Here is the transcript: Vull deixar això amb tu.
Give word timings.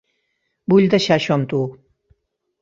Vull 0.73 0.87
deixar 0.93 1.13
això 1.21 1.37
amb 1.37 1.49
tu. 1.53 1.61